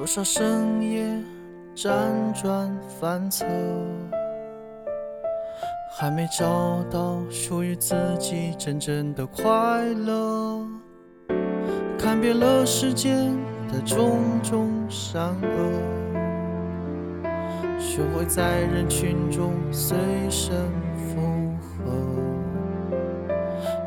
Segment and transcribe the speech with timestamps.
[0.00, 1.04] 多少深夜
[1.76, 1.92] 辗
[2.32, 3.44] 转反侧，
[5.98, 10.66] 还没找到属于自己真正的快乐。
[11.98, 13.36] 看遍了世间
[13.70, 17.28] 的种种善恶，
[17.78, 19.98] 学会在人群中随
[20.30, 20.56] 声
[20.96, 21.20] 附
[21.60, 21.92] 和。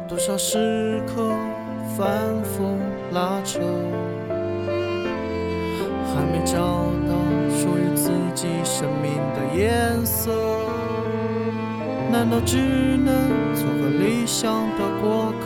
[0.07, 1.27] 多少时刻
[1.97, 2.07] 反
[2.43, 2.77] 复
[3.13, 3.59] 拉扯。
[6.13, 6.53] 还没找
[7.09, 7.13] 到
[7.49, 10.31] 属于自己生命的颜色，
[12.11, 13.13] 难道只能
[13.55, 15.45] 做个理想的过客，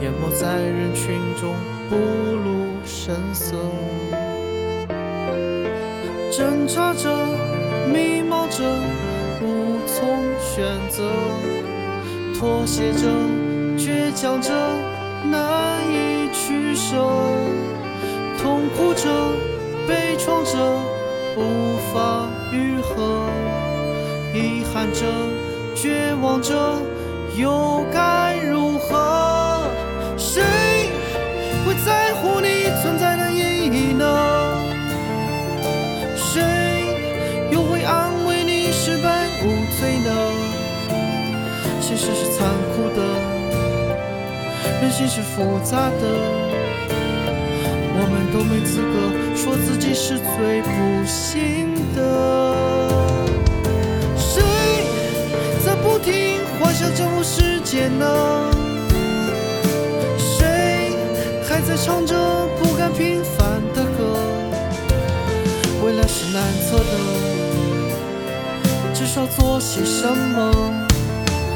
[0.00, 1.54] 淹没在人群中
[1.90, 3.56] 不露声色，
[6.30, 7.10] 挣扎着，
[7.92, 8.62] 迷茫着，
[9.42, 11.10] 无从选择，
[12.38, 13.08] 妥协着，
[13.76, 14.52] 倔强着，
[15.30, 16.47] 难以取。
[19.02, 19.08] 着，
[19.86, 20.58] 悲怆着，
[21.36, 22.96] 无法愈合；
[24.34, 25.06] 遗憾着，
[25.74, 26.82] 绝望着，
[27.36, 29.62] 又该如何？
[30.16, 30.42] 谁
[31.64, 34.04] 会在乎你存在的意义呢？
[36.16, 36.42] 谁
[37.52, 39.46] 又会安慰你失败无
[39.78, 40.10] 罪呢？
[41.80, 43.00] 现实是残酷的，
[44.82, 46.57] 人心是复杂的。
[48.00, 48.94] 我们都没资格
[49.34, 51.98] 说自己是最不幸的。
[54.16, 54.40] 谁
[55.64, 58.06] 在不停幻想征服世界呢？
[60.16, 60.92] 谁
[61.48, 62.14] 还在唱着
[62.60, 64.16] 不甘平凡的歌？
[65.84, 66.84] 未来是难测的，
[68.94, 70.52] 至少做些什么，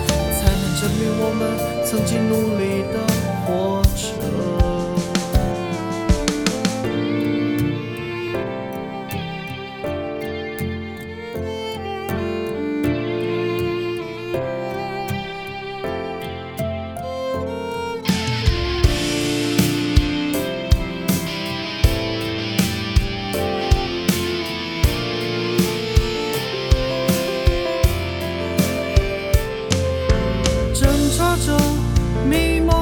[0.09, 1.41] 才能证明我们
[1.85, 2.99] 曾经努力的
[3.47, 4.62] 活着？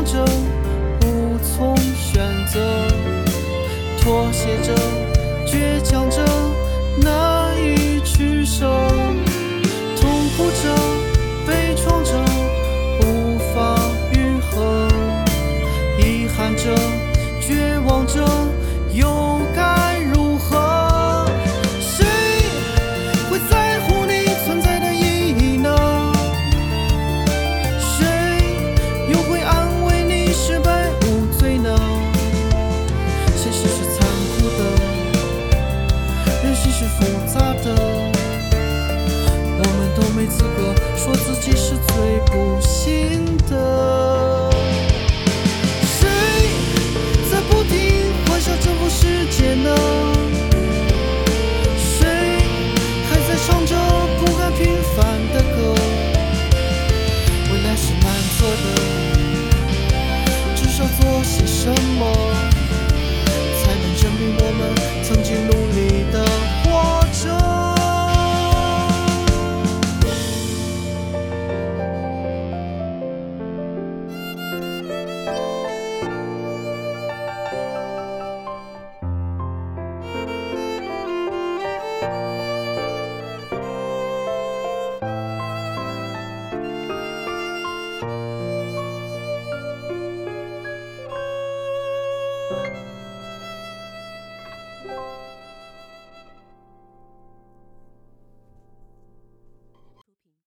[0.04, 0.24] 着
[1.04, 2.60] 无从选择
[4.00, 4.74] 妥协着
[5.46, 6.39] 倔强着。